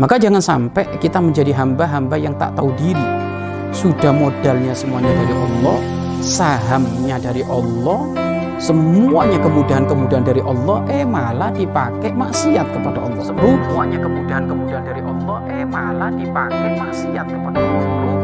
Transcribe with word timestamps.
Maka 0.00 0.16
jangan 0.16 0.40
sampai 0.40 0.88
kita 0.96 1.20
menjadi 1.20 1.52
hamba-hamba 1.52 2.16
yang 2.16 2.32
tak 2.40 2.56
tahu 2.56 2.72
diri. 2.80 3.04
Sudah 3.76 4.12
modalnya 4.12 4.72
semuanya 4.72 5.12
dari 5.12 5.34
Allah, 5.36 5.78
sahamnya 6.24 7.16
dari 7.20 7.44
Allah, 7.44 8.00
semuanya 8.56 9.36
kemudahan-kemudahan 9.40 10.24
dari 10.24 10.40
Allah, 10.40 10.80
eh 10.88 11.04
malah 11.04 11.52
dipakai 11.52 12.08
maksiat 12.12 12.72
kepada 12.72 13.04
Allah. 13.04 13.20
Semuanya 13.20 13.98
kemudahan-kemudahan 14.00 14.84
dari 14.84 15.02
Allah, 15.04 15.38
eh 15.52 15.64
malah 15.68 16.10
dipakai 16.12 16.70
maksiat 16.80 17.26
kepada 17.28 17.58
Allah. 17.60 18.21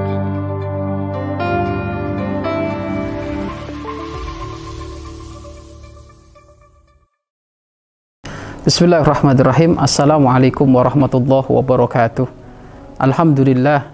Bismillahirrahmanirrahim. 8.68 9.80
Assalamualaikum 9.80 10.68
warahmatullahi 10.68 11.48
wabarakatuh. 11.48 12.28
Alhamdulillah 13.00 13.88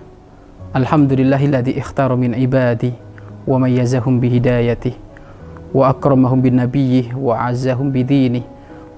Alhamdulillahilladzi 0.74 1.78
ikhtara 1.78 2.18
min 2.18 2.34
ibadi 2.34 2.90
Wa 3.46 3.62
mayyazahum 3.62 4.18
bihidayati 4.18 4.98
Wa 5.70 5.94
akramahum 5.94 6.42
bin 6.42 6.58
nabiyyi 6.58 7.14
Wa 7.14 7.46
azzahum 7.46 7.94
bidini 7.94 8.42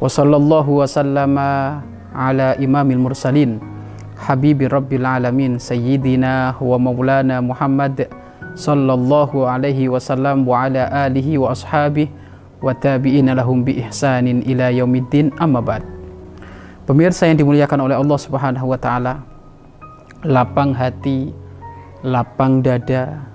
Wa 0.00 0.08
sallallahu 0.08 0.80
wa 0.80 0.88
sallama 0.88 1.48
Ala 2.16 2.56
imamil 2.56 2.96
mursalin 2.96 3.60
Habibi 4.16 4.72
rabbil 4.72 5.04
alamin 5.04 5.60
Sayyidina 5.60 6.56
wa 6.56 6.80
maulana 6.80 7.44
Muhammad 7.44 8.08
Sallallahu 8.56 9.44
alaihi 9.44 9.92
wasallam 9.92 10.48
Wa 10.48 10.72
ala 10.72 10.88
alihi 11.04 11.36
wa 11.36 11.52
ashabihi 11.52 12.24
wa 12.60 12.72
tabi'ina 12.72 13.36
lahum 13.36 13.62
bi 13.62 13.80
ihsanin 13.80 14.44
ila 14.46 14.72
yaumiddin 14.72 15.32
amma 15.36 15.60
ba'd. 15.60 15.84
Pemirsa 16.86 17.26
yang 17.26 17.36
dimuliakan 17.40 17.90
oleh 17.90 17.96
Allah 17.98 18.18
Subhanahu 18.18 18.66
wa 18.70 18.78
taala, 18.78 19.26
lapang 20.22 20.70
hati, 20.72 21.34
lapang 22.06 22.62
dada. 22.62 23.26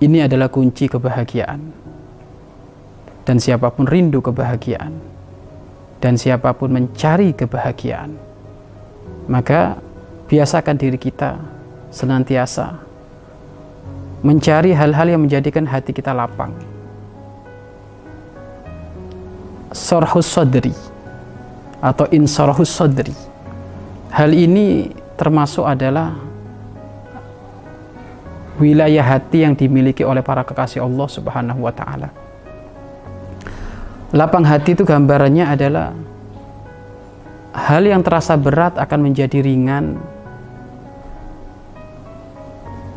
Ini 0.00 0.30
adalah 0.30 0.48
kunci 0.48 0.88
kebahagiaan. 0.88 1.60
Dan 3.26 3.36
siapa 3.36 3.68
pun 3.70 3.84
rindu 3.84 4.24
kebahagiaan 4.24 5.10
dan 6.00 6.16
siapa 6.16 6.56
pun 6.56 6.72
mencari 6.72 7.36
kebahagiaan, 7.36 8.16
maka 9.28 9.76
biasakan 10.26 10.80
diri 10.80 10.96
kita 10.96 11.36
senantiasa 11.92 12.80
mencari 14.24 14.72
hal-hal 14.72 15.12
yang 15.12 15.22
menjadikan 15.24 15.68
hati 15.68 15.92
kita 15.92 16.16
lapang. 16.16 16.52
Sorhus 19.70 20.26
sodri 20.26 20.74
atau 21.78 22.06
insorhus 22.10 22.70
sodri. 22.70 23.14
Hal 24.10 24.34
ini 24.34 24.90
termasuk 25.14 25.62
adalah 25.62 26.18
wilayah 28.58 29.02
hati 29.02 29.46
yang 29.46 29.54
dimiliki 29.54 30.04
oleh 30.04 30.20
para 30.20 30.44
kekasih 30.44 30.84
Allah 30.84 31.08
Subhanahu 31.08 31.64
wa 31.64 31.72
taala. 31.72 32.10
Lapang 34.10 34.42
hati 34.42 34.74
itu 34.74 34.82
gambarannya 34.82 35.46
adalah 35.46 35.94
hal 37.54 37.82
yang 37.86 38.02
terasa 38.02 38.34
berat 38.34 38.74
akan 38.74 39.00
menjadi 39.06 39.38
ringan 39.38 40.02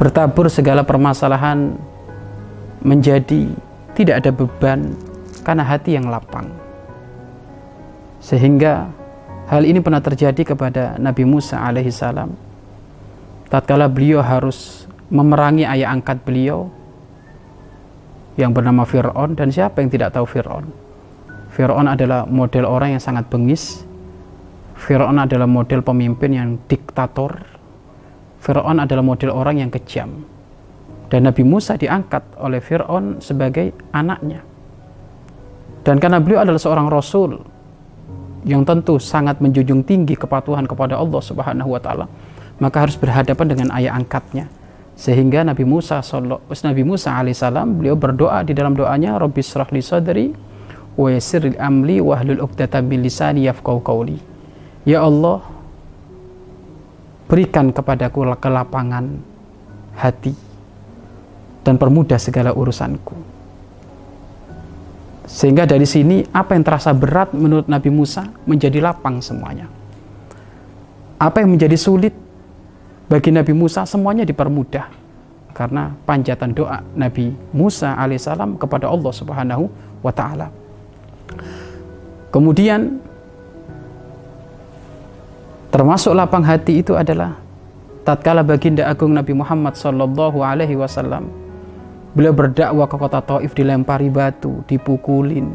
bertabur 0.01 0.49
segala 0.49 0.81
permasalahan 0.81 1.77
menjadi 2.81 3.47
tidak 3.93 4.25
ada 4.25 4.31
beban 4.33 4.97
karena 5.45 5.63
hati 5.63 5.95
yang 5.95 6.09
lapang. 6.09 6.62
Sehingga 8.23 8.87
hal 9.51 9.67
ini 9.67 9.83
pernah 9.83 9.99
terjadi 9.99 10.55
kepada 10.55 10.95
Nabi 10.95 11.27
Musa 11.27 11.59
alaihissalam. 11.59 12.31
Tatkala 13.51 13.91
beliau 13.91 14.23
harus 14.23 14.87
memerangi 15.11 15.67
ayah 15.67 15.91
angkat 15.91 16.23
beliau 16.23 16.71
yang 18.39 18.55
bernama 18.55 18.87
Fir'aun 18.87 19.35
dan 19.35 19.51
siapa 19.51 19.83
yang 19.83 19.91
tidak 19.91 20.15
tahu 20.15 20.23
Fir'aun? 20.23 20.71
Fir'aun 21.51 21.85
adalah 21.85 22.23
model 22.25 22.65
orang 22.65 22.95
yang 22.97 23.03
sangat 23.03 23.27
bengis. 23.27 23.83
Fir'aun 24.73 25.19
adalah 25.19 25.45
model 25.45 25.83
pemimpin 25.85 26.31
yang 26.33 26.49
diktator, 26.65 27.43
Fir'aun 28.41 28.81
adalah 28.81 29.05
model 29.05 29.35
orang 29.35 29.61
yang 29.61 29.69
kejam. 29.69 30.25
Dan 31.11 31.29
Nabi 31.29 31.45
Musa 31.45 31.77
diangkat 31.77 32.39
oleh 32.41 32.57
Fir'aun 32.57 33.21
sebagai 33.21 33.75
anaknya. 33.93 34.41
Dan 35.85 36.01
karena 36.01 36.17
beliau 36.17 36.41
adalah 36.41 36.57
seorang 36.57 36.89
rasul 36.89 37.52
yang 38.43 38.67
tentu 38.67 38.99
sangat 38.99 39.39
menjunjung 39.39 39.83
tinggi 39.87 40.19
kepatuhan 40.19 40.67
kepada 40.67 40.99
Allah 40.99 41.21
Subhanahu 41.23 41.73
wa 41.73 41.79
taala, 41.79 42.05
maka 42.59 42.83
harus 42.83 42.99
berhadapan 42.99 43.47
dengan 43.55 43.67
ayah 43.75 43.95
angkatnya. 43.95 44.51
Sehingga 44.93 45.41
Nabi 45.41 45.65
Musa 45.65 46.05
Nabi 46.45 46.83
Musa 46.85 47.17
alaihissalam 47.17 47.81
beliau 47.81 47.97
berdoa 47.97 48.45
di 48.45 48.53
dalam 48.53 48.77
doanya 48.77 49.17
Rabbi 49.17 49.41
srahli 49.41 49.81
sadri 49.81 50.29
wa 50.93 51.09
yassir 51.09 51.49
amli 51.57 51.97
wahlul 51.97 52.45
'uqdatam 52.45 52.85
min 52.85 53.01
lisani 53.01 53.49
yafqahu 53.49 53.81
qawli. 53.81 54.21
Ya 54.85 55.01
Allah, 55.01 55.41
berikan 57.25 57.73
kepadaku 57.73 58.27
kelapangan 58.37 59.17
hati 59.97 60.35
dan 61.65 61.79
permudah 61.79 62.19
segala 62.21 62.53
urusanku. 62.53 63.32
Sehingga 65.23 65.63
dari 65.63 65.87
sini 65.87 66.23
apa 66.35 66.55
yang 66.55 66.63
terasa 66.67 66.91
berat 66.91 67.31
menurut 67.31 67.71
Nabi 67.71 67.87
Musa 67.89 68.27
menjadi 68.43 68.83
lapang 68.83 69.23
semuanya. 69.23 69.71
Apa 71.15 71.39
yang 71.39 71.55
menjadi 71.55 71.79
sulit 71.79 72.11
bagi 73.07 73.31
Nabi 73.31 73.55
Musa 73.55 73.87
semuanya 73.87 74.27
dipermudah 74.27 74.91
karena 75.55 75.95
panjatan 76.03 76.51
doa 76.51 76.83
Nabi 76.97 77.31
Musa 77.55 77.95
alaihissalam 77.95 78.59
kepada 78.59 78.91
Allah 78.91 79.11
Subhanahu 79.15 79.71
wa 80.03 80.11
taala. 80.11 80.51
Kemudian 82.33 82.99
Termasuk 85.73 86.13
lapang 86.13 86.45
hati 86.45 86.85
itu 86.85 86.93
adalah 86.93 87.33
tatkala 88.05 88.45
baginda 88.45 88.85
agung 88.85 89.09
Nabi 89.09 89.33
Muhammad 89.33 89.73
Sallallahu 89.73 90.45
Alaihi 90.45 90.77
Wasallam 90.77 91.33
beliau 92.13 92.33
berdakwah 92.33 92.85
ke 92.85 92.95
kota 92.97 93.19
Taif 93.25 93.51
dilempari 93.57 94.09
batu, 94.13 94.61
dipukulin 94.69 95.53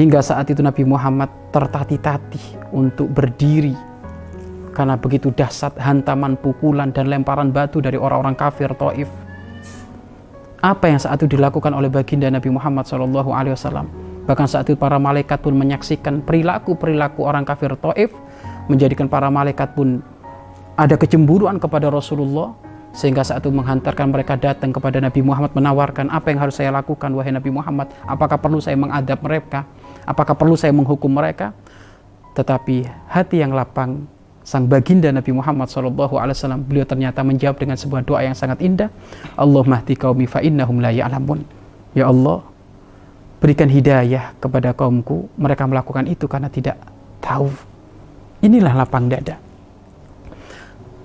hingga 0.00 0.24
saat 0.24 0.48
itu 0.48 0.64
Nabi 0.64 0.84
Muhammad 0.88 1.28
tertatih-tatih 1.52 2.72
untuk 2.72 3.12
berdiri 3.12 3.76
karena 4.72 4.94
begitu 4.94 5.34
dahsyat 5.34 5.74
hantaman 5.76 6.38
pukulan 6.38 6.94
dan 6.94 7.10
lemparan 7.10 7.50
batu 7.50 7.82
dari 7.82 7.98
orang-orang 7.98 8.38
kafir 8.38 8.70
Taif. 8.78 9.10
Apa 10.58 10.90
yang 10.90 10.98
saat 10.98 11.22
itu 11.22 11.38
dilakukan 11.38 11.70
oleh 11.70 11.90
baginda 11.90 12.26
Nabi 12.30 12.50
Muhammad 12.50 12.86
Sallallahu 12.86 13.30
Alaihi 13.30 13.54
Wasallam? 13.54 13.86
Bahkan 14.26 14.46
saat 14.46 14.66
itu 14.70 14.78
para 14.78 14.98
malaikat 14.98 15.40
pun 15.42 15.54
menyaksikan 15.54 16.22
perilaku-perilaku 16.22 17.26
orang 17.26 17.42
kafir 17.42 17.74
Taif 17.78 18.14
menjadikan 18.70 19.10
para 19.10 19.32
malaikat 19.32 19.74
pun 19.74 20.04
ada 20.78 20.94
kecemburuan 20.94 21.58
kepada 21.58 21.90
Rasulullah 21.90 22.54
sehingga 22.98 23.22
saat 23.22 23.46
itu 23.46 23.54
menghantarkan 23.54 24.10
mereka 24.10 24.34
datang 24.34 24.74
kepada 24.74 24.98
Nabi 24.98 25.22
Muhammad 25.22 25.54
menawarkan 25.54 26.10
apa 26.10 26.34
yang 26.34 26.42
harus 26.42 26.58
saya 26.58 26.74
lakukan 26.74 27.14
wahai 27.14 27.30
Nabi 27.30 27.54
Muhammad. 27.54 27.94
Apakah 28.02 28.42
perlu 28.42 28.58
saya 28.58 28.74
mengadab 28.74 29.22
mereka? 29.22 29.70
Apakah 30.02 30.34
perlu 30.34 30.58
saya 30.58 30.74
menghukum 30.74 31.06
mereka? 31.06 31.54
Tetapi 32.34 32.90
hati 33.06 33.38
yang 33.38 33.54
lapang 33.54 34.10
sang 34.42 34.66
baginda 34.66 35.14
Nabi 35.14 35.30
Muhammad 35.30 35.70
SAW 35.70 35.94
beliau 36.58 36.82
ternyata 36.82 37.22
menjawab 37.22 37.62
dengan 37.62 37.78
sebuah 37.78 38.02
doa 38.02 38.26
yang 38.26 38.34
sangat 38.34 38.58
indah. 38.66 38.90
Allah 39.38 39.62
mahdi 39.62 39.94
kaumi 39.94 40.26
fa 40.26 40.42
innahum 40.42 40.82
la 40.82 40.90
ya'lamun. 40.90 41.46
Ya 41.94 42.10
Allah 42.10 42.42
berikan 43.38 43.70
hidayah 43.70 44.34
kepada 44.42 44.74
kaumku. 44.74 45.30
Mereka 45.38 45.70
melakukan 45.70 46.02
itu 46.10 46.26
karena 46.26 46.50
tidak 46.50 46.74
tahu. 47.22 47.46
Inilah 48.42 48.74
lapang 48.74 49.06
dada. 49.06 49.38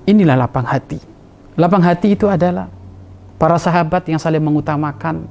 Inilah 0.10 0.42
lapang 0.42 0.66
hati. 0.66 1.13
Lapang 1.54 1.86
hati 1.86 2.18
itu 2.18 2.26
adalah 2.26 2.70
para 3.38 3.58
sahabat 3.62 4.10
yang 4.10 4.18
saling 4.18 4.42
mengutamakan 4.42 5.30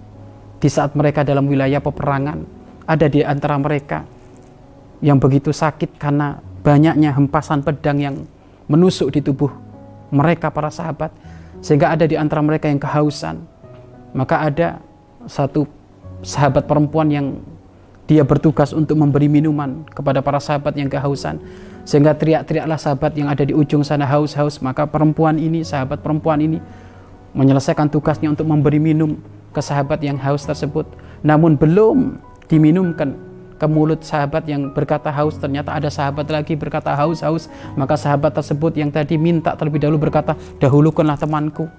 di 0.63 0.71
saat 0.71 0.95
mereka 0.95 1.27
dalam 1.27 1.47
wilayah 1.51 1.83
peperangan. 1.83 2.47
Ada 2.87 3.07
di 3.11 3.23
antara 3.23 3.59
mereka 3.59 4.07
yang 5.03 5.19
begitu 5.19 5.51
sakit 5.51 5.99
karena 5.99 6.39
banyaknya 6.63 7.11
hempasan 7.15 7.63
pedang 7.67 7.99
yang 7.99 8.17
menusuk 8.71 9.11
di 9.11 9.19
tubuh 9.19 9.51
mereka 10.15 10.51
para 10.55 10.71
sahabat 10.71 11.11
sehingga 11.59 11.91
ada 11.91 12.07
di 12.07 12.15
antara 12.15 12.39
mereka 12.43 12.71
yang 12.71 12.79
kehausan 12.79 13.43
maka 14.15 14.47
ada 14.47 14.69
satu 15.27 15.67
sahabat 16.23 16.71
perempuan 16.71 17.11
yang 17.11 17.27
dia 18.11 18.27
bertugas 18.27 18.75
untuk 18.75 18.99
memberi 18.99 19.31
minuman 19.31 19.87
kepada 19.95 20.19
para 20.21 20.43
sahabat 20.43 20.75
yang 20.75 20.91
kehausan. 20.91 21.39
Sehingga 21.83 22.15
teriak-teriaklah 22.15 22.79
sahabat 22.79 23.15
yang 23.19 23.27
ada 23.27 23.43
di 23.43 23.51
ujung 23.55 23.83
sana 23.83 24.07
haus-haus 24.07 24.63
maka 24.63 24.87
perempuan 24.87 25.35
ini 25.35 25.67
sahabat 25.67 25.99
perempuan 25.99 26.39
ini 26.39 26.63
menyelesaikan 27.35 27.91
tugasnya 27.91 28.31
untuk 28.31 28.47
memberi 28.47 28.79
minum 28.79 29.19
ke 29.51 29.61
sahabat 29.61 29.99
yang 30.03 30.19
haus 30.19 30.47
tersebut. 30.47 30.87
Namun 31.27 31.59
belum 31.59 32.19
diminumkan 32.47 33.19
ke 33.63 33.67
mulut 33.71 34.03
sahabat 34.03 34.47
yang 34.51 34.75
berkata 34.75 35.11
haus. 35.15 35.39
Ternyata 35.39 35.71
ada 35.75 35.87
sahabat 35.87 36.27
lagi 36.27 36.59
berkata 36.59 36.91
haus 36.99 37.23
haus. 37.23 37.47
Maka 37.79 37.95
sahabat 37.95 38.35
tersebut 38.35 38.75
yang 38.75 38.91
tadi 38.91 39.15
minta 39.15 39.55
terlebih 39.55 39.79
dahulu 39.79 40.11
berkata 40.11 40.35
dahulukanlah 40.59 41.15
temanku. 41.15 41.71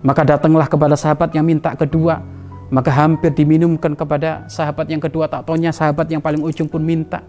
Maka 0.00 0.24
datanglah 0.24 0.64
kepada 0.70 0.96
sahabat 0.96 1.34
yang 1.36 1.44
minta 1.44 1.76
kedua 1.76 2.39
maka 2.70 2.90
hampir 2.94 3.34
diminumkan 3.34 3.98
kepada 3.98 4.46
sahabat 4.46 4.86
yang 4.86 5.02
kedua. 5.02 5.26
Tak 5.26 5.46
taunya 5.46 5.74
sahabat 5.74 6.06
yang 6.06 6.22
paling 6.22 6.40
ujung 6.40 6.70
pun 6.70 6.78
minta. 6.80 7.20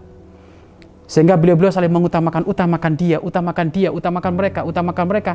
Sehingga 1.10 1.34
beliau-beliau 1.34 1.74
saling 1.74 1.90
mengutamakan. 1.90 2.46
Utamakan 2.46 2.92
dia 2.94 3.18
utamakan 3.18 3.66
dia 3.68 3.90
utamakan 3.90 4.32
mereka 4.38 4.60
utamakan 4.62 5.04
mereka. 5.10 5.32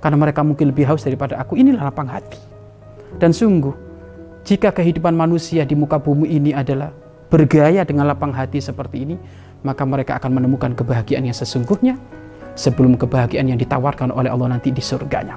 Karena 0.00 0.16
mereka 0.16 0.40
mungkin 0.46 0.70
lebih 0.70 0.86
haus 0.86 1.02
daripada 1.02 1.36
aku. 1.36 1.58
Inilah 1.58 1.90
lapang 1.90 2.08
hati. 2.08 2.38
Dan 3.18 3.34
sungguh 3.34 3.74
jika 4.46 4.70
kehidupan 4.70 5.12
manusia 5.12 5.66
di 5.66 5.74
muka 5.74 5.98
bumi 6.00 6.30
ini 6.30 6.54
adalah 6.54 6.94
bergaya 7.28 7.84
dengan 7.84 8.08
lapang 8.08 8.32
hati 8.32 8.58
seperti 8.62 8.96
ini 9.04 9.16
maka 9.60 9.84
mereka 9.84 10.16
akan 10.16 10.40
menemukan 10.40 10.72
kebahagiaan 10.72 11.28
yang 11.28 11.36
sesungguhnya 11.36 12.00
sebelum 12.56 12.96
kebahagiaan 12.96 13.52
yang 13.52 13.60
ditawarkan 13.60 14.10
oleh 14.10 14.32
Allah 14.32 14.56
nanti 14.56 14.72
di 14.72 14.80
surganya. 14.80 15.36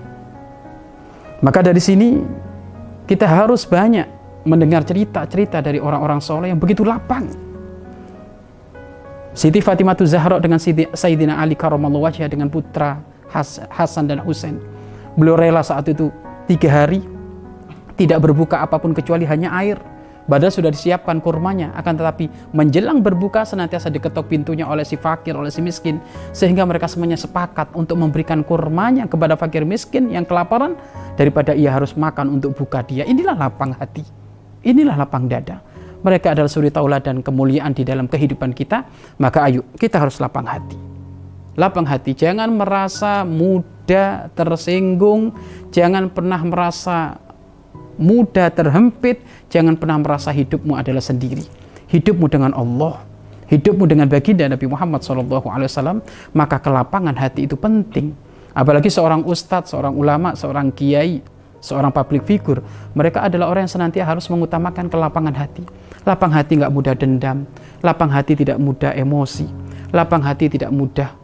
Maka 1.44 1.60
dari 1.60 1.82
sini 1.84 2.24
kita 3.04 3.28
harus 3.28 3.68
banyak 3.68 4.08
mendengar 4.44 4.84
cerita-cerita 4.84 5.64
dari 5.64 5.80
orang-orang 5.80 6.20
soleh 6.20 6.52
yang 6.52 6.60
begitu 6.60 6.84
lapang. 6.84 7.32
Siti 9.34 9.64
Fatimah 9.64 9.98
Zahra 10.06 10.38
dengan 10.38 10.62
Siti 10.62 10.86
Sayyidina 10.86 11.42
Ali 11.42 11.58
karamallahu 11.58 12.06
wajah 12.06 12.30
dengan 12.30 12.54
putra 12.54 13.02
Hasan 13.74 14.06
dan 14.06 14.22
Husain. 14.22 14.62
Beliau 15.18 15.34
rela 15.34 15.66
saat 15.66 15.90
itu 15.90 16.14
tiga 16.46 16.70
hari 16.70 17.02
tidak 17.98 18.22
berbuka 18.22 18.62
apa 18.62 18.78
pun 18.78 18.94
kecuali 18.94 19.26
hanya 19.26 19.50
air 19.58 19.82
Padahal 20.24 20.56
sudah 20.56 20.72
disiapkan 20.72 21.20
kurmanya, 21.20 21.76
akan 21.76 21.94
tetapi 22.00 22.56
menjelang 22.56 23.04
berbuka 23.04 23.44
senantiasa 23.44 23.92
diketok 23.92 24.32
pintunya 24.32 24.64
oleh 24.64 24.88
si 24.88 24.96
fakir, 24.96 25.36
oleh 25.36 25.52
si 25.52 25.60
miskin, 25.60 26.00
sehingga 26.32 26.64
mereka 26.64 26.88
semuanya 26.88 27.20
sepakat 27.20 27.76
untuk 27.76 28.00
memberikan 28.00 28.40
kurmanya 28.40 29.04
kepada 29.04 29.36
fakir 29.36 29.68
miskin 29.68 30.08
yang 30.08 30.24
kelaparan 30.24 30.80
daripada 31.20 31.52
ia 31.52 31.76
harus 31.76 31.92
makan 32.00 32.40
untuk 32.40 32.56
buka 32.56 32.80
dia. 32.88 33.04
Inilah 33.04 33.36
lapang 33.36 33.76
hati, 33.76 34.08
inilah 34.64 34.96
lapang 34.96 35.28
dada. 35.28 35.60
Mereka 36.04 36.36
adalah 36.36 36.52
suri 36.52 36.68
tauladan 36.68 37.24
kemuliaan 37.24 37.72
di 37.72 37.84
dalam 37.88 38.12
kehidupan 38.12 38.52
kita, 38.52 38.84
maka 39.20 39.48
ayo 39.48 39.64
kita 39.76 40.00
harus 40.04 40.20
lapang 40.20 40.44
hati. 40.48 40.76
Lapang 41.56 41.86
hati, 41.86 42.18
jangan 42.18 42.50
merasa 42.50 43.22
mudah 43.24 44.28
tersinggung, 44.34 45.32
jangan 45.70 46.10
pernah 46.10 46.42
merasa 46.44 47.23
mudah 47.98 48.50
terhempit, 48.54 49.22
jangan 49.50 49.78
pernah 49.78 49.98
merasa 50.02 50.30
hidupmu 50.34 50.74
adalah 50.78 51.02
sendiri. 51.02 51.46
Hidupmu 51.90 52.26
dengan 52.28 52.52
Allah, 52.58 53.06
hidupmu 53.50 53.86
dengan 53.86 54.10
baginda 54.10 54.50
Nabi 54.50 54.66
Muhammad 54.66 55.06
SAW, 55.06 56.02
maka 56.34 56.58
kelapangan 56.58 57.14
hati 57.14 57.46
itu 57.46 57.54
penting. 57.54 58.14
Apalagi 58.54 58.90
seorang 58.90 59.26
ustadz, 59.26 59.74
seorang 59.74 59.94
ulama, 59.94 60.38
seorang 60.38 60.70
kiai, 60.74 61.22
seorang 61.58 61.90
public 61.90 62.28
figure, 62.28 62.62
mereka 62.94 63.26
adalah 63.26 63.50
orang 63.50 63.66
yang 63.66 63.74
senantiasa 63.74 64.10
harus 64.14 64.26
mengutamakan 64.30 64.92
kelapangan 64.92 65.34
hati. 65.34 65.64
Lapang 66.04 66.36
hati 66.36 66.60
nggak 66.60 66.74
mudah 66.74 66.94
dendam, 66.94 67.48
lapang 67.80 68.12
hati 68.12 68.36
tidak 68.36 68.60
mudah 68.60 68.92
emosi, 68.92 69.48
lapang 69.96 70.20
hati 70.20 70.52
tidak 70.52 70.70
mudah 70.70 71.23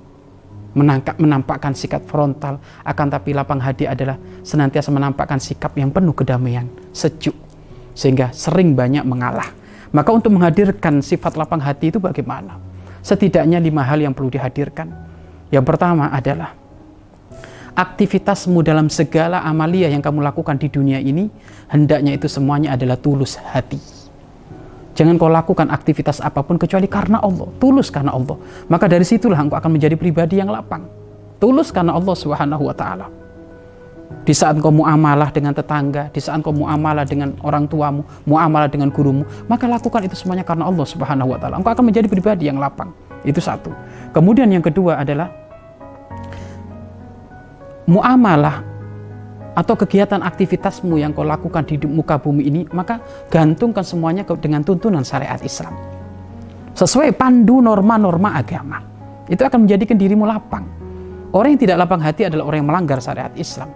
menangkap 0.80 1.20
menampakkan 1.20 1.76
sikap 1.76 2.08
frontal. 2.08 2.64
Akan 2.88 3.12
tapi 3.12 3.36
lapang 3.36 3.60
hati 3.60 3.84
adalah 3.84 4.16
senantiasa 4.48 4.88
menampakkan 4.96 5.38
sikap 5.44 5.76
yang 5.76 5.92
penuh 5.92 6.16
kedamaian 6.16 6.72
sejuk 6.96 7.36
sehingga 7.92 8.32
sering 8.32 8.80
banyak 8.80 9.04
mengalah. 9.04 9.52
Maka 9.92 10.10
untuk 10.16 10.32
menghadirkan 10.32 11.04
sifat 11.04 11.36
lapang 11.36 11.60
hati 11.60 11.92
itu 11.92 12.00
bagaimana? 12.00 12.56
Setidaknya 13.04 13.60
lima 13.60 13.84
hal 13.84 14.00
yang 14.00 14.16
perlu 14.16 14.32
dihadirkan. 14.32 14.88
Yang 15.52 15.66
pertama 15.66 16.14
adalah 16.14 16.56
aktivitasmu 17.76 18.64
dalam 18.64 18.88
segala 18.88 19.44
amalia 19.44 19.92
yang 19.92 20.00
kamu 20.00 20.24
lakukan 20.24 20.56
di 20.60 20.68
dunia 20.72 21.00
ini 21.00 21.32
hendaknya 21.72 22.12
itu 22.16 22.28
semuanya 22.28 22.76
adalah 22.76 23.00
tulus 23.00 23.40
hati 23.40 23.99
Jangan 25.00 25.16
kau 25.16 25.32
lakukan 25.32 25.72
aktivitas 25.72 26.20
apa 26.20 26.44
pun 26.44 26.60
kecuali 26.60 26.84
karena 26.92 27.24
Allah, 27.24 27.48
tulus 27.56 27.88
karena 27.88 28.12
Allah. 28.12 28.36
Maka 28.68 28.92
dari 28.92 29.08
situlah 29.08 29.40
engkau 29.40 29.56
akan 29.56 29.80
menjadi 29.80 29.96
pribadi 29.96 30.44
yang 30.44 30.52
lapang. 30.52 30.84
Tulus 31.40 31.72
karena 31.72 31.96
Allah 31.96 32.12
Subhanahu 32.20 32.68
wa 32.68 32.76
taala. 32.76 33.08
Di 34.28 34.36
saat 34.36 34.60
kau 34.60 34.76
muamalah 34.76 35.32
dengan 35.32 35.56
tetangga, 35.56 36.12
di 36.12 36.20
saat 36.20 36.44
kau 36.44 36.52
muamalah 36.52 37.08
dengan 37.08 37.32
orang 37.48 37.64
tuamu, 37.72 38.04
muamalah 38.28 38.68
dengan 38.68 38.92
gurumu, 38.92 39.24
maka 39.48 39.72
lakukan 39.72 40.04
itu 40.04 40.20
semuanya 40.20 40.44
karena 40.44 40.68
Allah 40.68 40.84
Subhanahu 40.84 41.32
wa 41.32 41.40
taala. 41.40 41.64
Engkau 41.64 41.72
akan 41.72 41.86
menjadi 41.88 42.12
pribadi 42.12 42.52
yang 42.52 42.60
lapang. 42.60 42.92
Itu 43.24 43.40
satu. 43.40 43.72
Kemudian 44.12 44.52
yang 44.52 44.60
kedua 44.60 45.00
adalah 45.00 45.32
muamalah 47.88 48.68
atau 49.60 49.76
kegiatan 49.76 50.24
aktivitasmu 50.24 50.96
yang 50.96 51.12
kau 51.12 51.28
lakukan 51.28 51.68
di 51.68 51.76
muka 51.84 52.16
bumi 52.16 52.48
ini, 52.48 52.62
maka 52.72 53.04
gantungkan 53.28 53.84
semuanya 53.84 54.24
dengan 54.40 54.64
tuntunan 54.64 55.04
syariat 55.04 55.36
Islam. 55.44 55.76
Sesuai 56.80 57.12
pandu 57.20 57.60
norma-norma 57.60 58.40
agama. 58.40 58.80
Itu 59.28 59.44
akan 59.44 59.68
menjadikan 59.68 60.00
dirimu 60.00 60.24
lapang. 60.24 60.64
Orang 61.36 61.54
yang 61.54 61.62
tidak 61.62 61.84
lapang 61.84 62.00
hati 62.00 62.32
adalah 62.32 62.48
orang 62.48 62.64
yang 62.64 62.70
melanggar 62.72 63.04
syariat 63.04 63.36
Islam. 63.36 63.68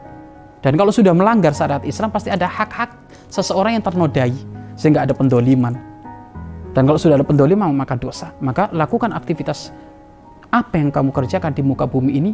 Dan 0.64 0.80
kalau 0.80 0.96
sudah 0.96 1.12
melanggar 1.12 1.52
syariat 1.52 1.84
Islam, 1.84 2.16
pasti 2.16 2.32
ada 2.32 2.48
hak-hak 2.48 2.96
seseorang 3.28 3.76
yang 3.76 3.84
ternodai, 3.84 4.32
sehingga 4.80 5.04
ada 5.04 5.12
pendoliman. 5.12 5.76
Dan 6.72 6.88
kalau 6.88 6.96
sudah 6.96 7.20
ada 7.20 7.28
pendoliman, 7.28 7.76
maka 7.76 8.00
dosa. 8.00 8.32
Maka 8.40 8.72
lakukan 8.72 9.12
aktivitas 9.12 9.76
apa 10.48 10.80
yang 10.80 10.96
kamu 10.96 11.12
kerjakan 11.12 11.52
di 11.52 11.60
muka 11.66 11.84
bumi 11.84 12.16
ini 12.16 12.32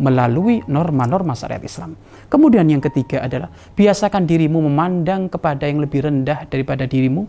melalui 0.00 0.64
norma-norma 0.64 1.36
syariat 1.36 1.60
Islam. 1.60 1.94
Kemudian 2.32 2.64
yang 2.66 2.80
ketiga 2.80 3.20
adalah 3.20 3.52
biasakan 3.52 4.24
dirimu 4.24 4.64
memandang 4.64 5.28
kepada 5.28 5.68
yang 5.68 5.84
lebih 5.84 6.08
rendah 6.08 6.48
daripada 6.48 6.88
dirimu 6.88 7.28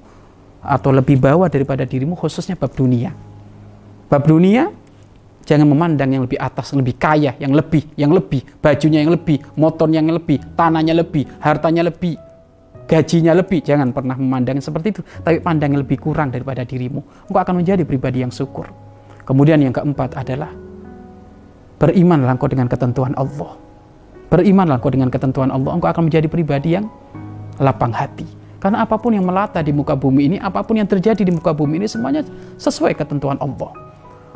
atau 0.63 0.95
lebih 0.95 1.19
bawah 1.19 1.51
daripada 1.51 1.83
dirimu 1.83 2.15
khususnya 2.15 2.55
bab 2.55 2.71
dunia. 2.71 3.11
Bab 4.07 4.23
dunia 4.23 4.71
jangan 5.43 5.67
memandang 5.67 6.15
yang 6.15 6.23
lebih 6.23 6.39
atas, 6.39 6.71
yang 6.71 6.79
lebih 6.79 6.95
kaya, 6.95 7.31
yang 7.41 7.51
lebih, 7.51 7.83
yang 7.99 8.11
lebih, 8.15 8.41
bajunya 8.63 9.03
yang 9.03 9.11
lebih, 9.11 9.43
motornya 9.59 9.99
yang 9.99 10.15
lebih, 10.15 10.39
tanahnya 10.55 10.95
lebih, 10.95 11.27
hartanya 11.43 11.91
lebih, 11.91 12.15
gajinya 12.87 13.35
lebih. 13.35 13.59
Jangan 13.65 13.91
pernah 13.91 14.15
memandang 14.15 14.63
seperti 14.63 14.95
itu, 14.95 15.01
tapi 15.23 15.43
pandang 15.43 15.75
yang 15.75 15.83
lebih 15.83 15.99
kurang 15.99 16.31
daripada 16.31 16.63
dirimu. 16.63 17.03
Engkau 17.27 17.41
akan 17.41 17.55
menjadi 17.59 17.83
pribadi 17.83 18.23
yang 18.23 18.31
syukur. 18.31 18.69
Kemudian 19.27 19.59
yang 19.59 19.73
keempat 19.73 20.17
adalah 20.17 20.51
Berimanlah 21.81 22.37
engkau 22.37 22.45
dengan 22.45 22.69
ketentuan 22.69 23.17
Allah. 23.17 23.57
Berimanlah 24.29 24.77
engkau 24.77 24.93
dengan 24.93 25.09
ketentuan 25.09 25.49
Allah. 25.49 25.73
Engkau 25.73 25.89
akan 25.89 26.13
menjadi 26.13 26.29
pribadi 26.29 26.77
yang 26.77 26.85
lapang 27.57 27.89
hati. 27.89 28.29
Karena 28.61 28.85
apa 28.85 29.01
pun 29.01 29.17
yang 29.17 29.25
melata 29.25 29.65
di 29.65 29.73
muka 29.73 29.97
bumi 29.97 30.29
ini, 30.29 30.37
apa 30.37 30.61
pun 30.61 30.77
yang 30.77 30.85
terjadi 30.85 31.25
di 31.25 31.33
muka 31.33 31.57
bumi 31.57 31.81
ini, 31.81 31.89
semuanya 31.89 32.21
sesuai 32.61 32.93
ketentuan 32.93 33.41
Allah. 33.41 33.73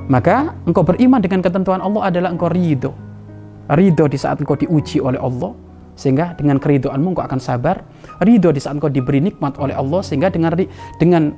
Maka 0.09 0.57
engkau 0.65 0.81
beriman 0.81 1.21
dengan 1.21 1.45
ketentuan 1.45 1.85
Allah 1.85 2.09
adalah 2.09 2.33
engkau 2.33 2.49
ridho. 2.49 2.97
Ridho 3.69 4.09
di 4.09 4.17
saat 4.17 4.41
engkau 4.41 4.57
diuji 4.57 4.97
oleh 4.97 5.21
Allah, 5.21 5.53
sehingga 5.93 6.33
dengan 6.33 6.57
keridoanmu 6.57 7.13
engkau 7.13 7.29
akan 7.29 7.37
sabar. 7.37 7.85
Ridho 8.25 8.49
di 8.49 8.57
saat 8.57 8.81
engkau 8.81 8.89
diberi 8.89 9.21
nikmat 9.21 9.61
oleh 9.61 9.77
Allah, 9.77 10.01
sehingga 10.01 10.33
dengan 10.33 10.57
dengan 10.97 11.37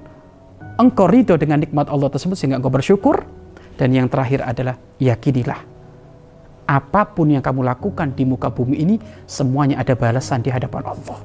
engkau 0.80 1.12
ridho 1.12 1.36
dengan 1.36 1.60
nikmat 1.60 1.92
Allah 1.92 2.08
tersebut, 2.08 2.40
sehingga 2.40 2.64
engkau 2.64 2.72
bersyukur. 2.72 3.28
Dan 3.76 3.92
yang 3.92 4.08
terakhir 4.08 4.48
adalah 4.48 4.80
yakinilah 5.04 5.77
apa 6.68 7.08
pun 7.08 7.32
yang 7.32 7.42
kamu 7.42 7.64
lakukan 7.64 8.12
di 8.14 8.28
muka 8.28 8.52
bumi 8.52 8.76
ini, 8.84 8.96
semuanya 9.24 9.80
ada 9.80 9.96
balasan 9.96 10.44
di 10.44 10.52
hadapan 10.52 10.84
Allah. 10.84 11.20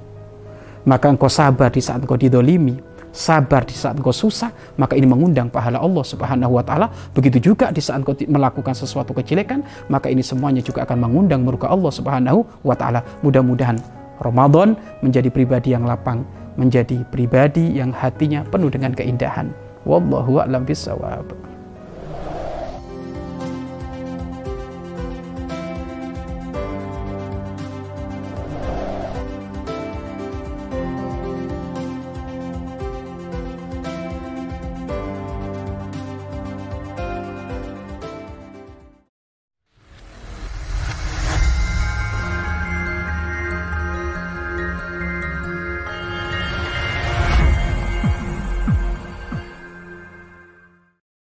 Maka 0.87 1.11
engkau 1.11 1.31
sabar 1.31 1.71
di 1.71 1.83
saat 1.83 2.03
engkau 2.03 2.19
didolimi, 2.19 2.79
sabar 3.11 3.63
di 3.67 3.75
saat 3.75 3.99
engkau 3.99 4.15
susah, 4.15 4.51
maka 4.79 4.95
ini 4.95 5.07
mengundang 5.07 5.51
pahala 5.51 5.79
Allah 5.79 6.03
Subhanahu 6.03 6.59
wa 6.59 6.65
taala. 6.65 6.91
Begitu 7.13 7.53
juga 7.53 7.71
di 7.71 7.83
saat 7.83 8.03
engkau 8.03 8.15
melakukan 8.27 8.75
sesuatu 8.75 9.11
kejelekan, 9.15 9.63
maka 9.91 10.09
ini 10.09 10.23
semuanya 10.23 10.63
juga 10.63 10.87
akan 10.87 11.11
mengundang 11.11 11.43
murka 11.43 11.69
Allah 11.71 11.91
Subhanahu 11.91 12.43
wa 12.63 12.75
taala. 12.75 13.03
Mudah-mudahan 13.23 13.79
Ramadan 14.23 14.79
menjadi 15.03 15.29
pribadi 15.29 15.75
yang 15.75 15.87
lapang, 15.87 16.23
menjadi 16.55 17.03
pribadi 17.11 17.79
yang 17.79 17.91
hatinya 17.91 18.47
penuh 18.47 18.71
dengan 18.71 18.95
keindahan. 18.95 19.51
Wallahu 19.83 20.39
a'lam 20.39 20.63
bishawab. 20.63 21.52